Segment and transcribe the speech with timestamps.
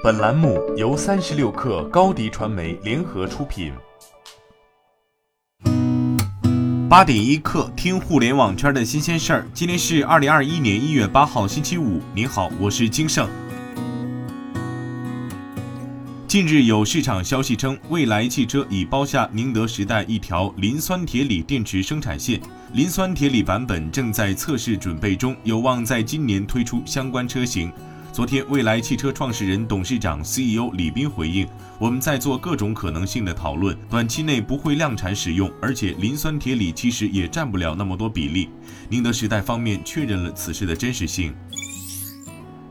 [0.00, 3.72] 本栏目由三十六氪高低传媒联合出品。
[6.88, 9.46] 八点一刻，听互联网圈的新鲜事儿。
[9.52, 12.00] 今天是二零二一年一月八号，星期五。
[12.14, 13.28] 您好，我是金盛。
[16.28, 22.40] 近日有市场消息称，蔚来汽车已包下宁德时代一条磷酸铁锂电池生产线，
[22.72, 27.72] 磷酸铁锂版本正在测试准备中，有望在今年推出相关车型。
[28.18, 31.46] 昨天，蔚来汽车创始人、董事长、CEO 李斌回应
[31.78, 38.48] ：“我们在做各种可能性的讨论，短期内不会量产使用，而且磷酸铁锂其实也占不了那么多比例。”
[38.90, 41.32] 宁德时代方面确认了此事的真实性。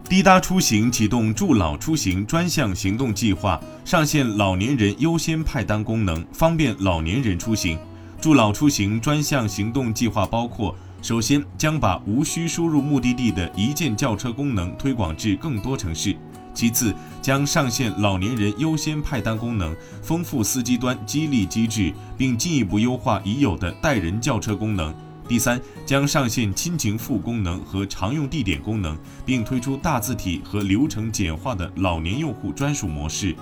[0.09, 7.79] 滴答出行启动助老出行专项行动计划，上线老年人优先派单功能，方便老年人出行。
[8.19, 10.75] 助老出行专项行动计划包括。
[11.07, 16.13] 首先，将把无需输入目的地的一键叫车功能推广至更多城市；
[16.53, 24.91] 其次，将上线老年人优先派单功能，丰富司机端激励机制，并进一步优化已有的带人叫车功能；
[25.30, 33.33] 第三，将上线亲情付功能和常用地点功能，并推出大字体和流程简化的老年用户专属模式。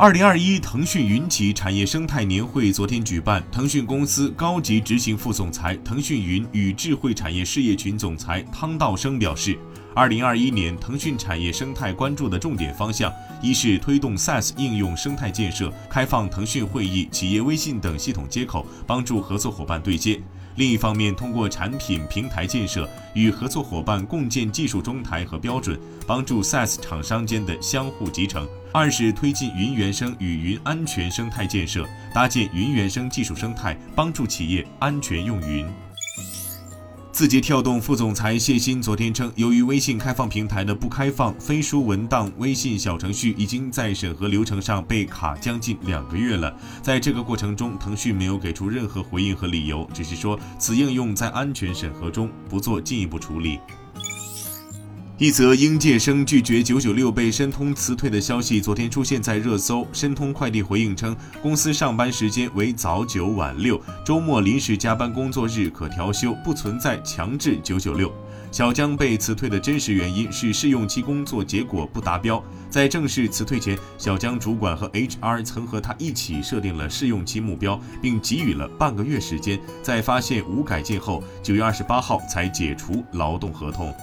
[0.00, 9.58] 二零二一腾讯云企产业生态年会昨天举办，腾讯公司高级执行副总裁、腾讯云与智慧产业事业群总裁汤道生表示，
[9.92, 20.20] 二零二一年腾讯产业生态关注的重点方向，一是推动 SaaS 应用生态建设，开放腾讯会议、企业微信等系统接口，帮助合作伙伴对接。
[20.56, 35.66] 另一方面，通过产品平台建设，与合作伙伴共建技术中台和标准，帮助 SaaS 厂商间的相互集成；二是推进云原生与云安全生态建设，搭建云原生技术生态，帮助企业安全用云。
[37.20, 46.50] 字节跳动副总裁谢鑫昨天称，由于微信开放平台的不开放，飞书文档微信小程序已经在审核流程上被卡将近两个月了。
[46.80, 53.60] 在这个过程中，腾讯没有给出任何回应和理由，只是说此应用在安全审核中，不做进一步处理。
[55.20, 59.86] 一则应届生拒绝九九六被申通辞退的消息，昨天出现在热搜。
[59.92, 68.10] 申通快递回应称，公司上班时间为早九晚六，周末临时加班工作日可调休，不存在强制九九六。
[68.50, 72.42] 小江被辞退的真实原因是试用期工作结果不达标。
[72.70, 79.60] 在正式辞退前，小江主管和 HR 曾和他一起设定了试用期目标，并给予了半个月时间。
[79.82, 83.94] 在发现无改进后，九月二十八号才解除劳动合同。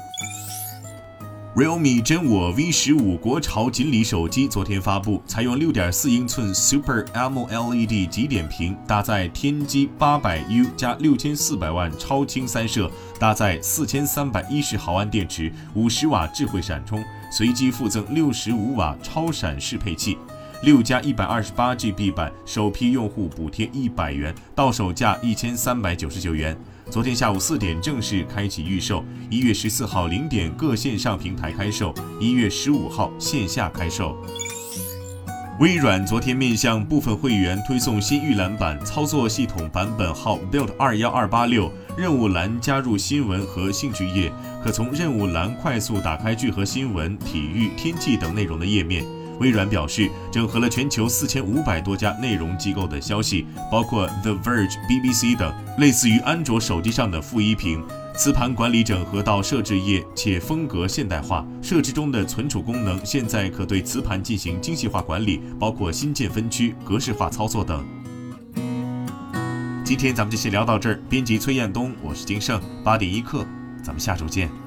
[1.57, 20.15] Realme 真我 V 十五国潮锦鲤手机昨天发布，采用六点四英寸 Super AMOLED 极点屏，搭载天玑八百 U 加六千四百万超清三摄，搭载四千三百一十毫安电池，五十瓦智慧闪充，随机附赠六十五瓦超闪适配器。
[20.63, 26.57] 六加一百二十八 GB 版，首批用户补贴一百元，到手价一千三百九十九元。
[26.89, 34.17] 昨天下午四点正式开启预售，一月十四号零点各线上平台开售，一月十五号线下开售。
[35.59, 44.31] 微软昨天面向部分会员推送新预览版，操作系统版本号 Build 二幺二八六，任务栏加入新闻和兴趣页，
[44.63, 49.03] 可从任务栏快速打开聚合新闻、体育、天气等内容的页面。
[49.39, 57.83] 微软表示，整合了全球四千五百多家内容机构的消息，包括 The Verge、BBC 等，类似于安卓手机上的负一屏。
[58.15, 61.45] 磁盘管理整合到设置页，且风格现代化。
[61.61, 67.85] 设置中的存储功能现在可对磁盘进行精细化管理，包括新建分区、格式化操作等。
[69.83, 70.99] 今天咱们就先聊到这儿。
[71.07, 73.45] 编辑崔彦东，我是金盛，八点一刻，
[73.83, 74.66] 咱们下周见。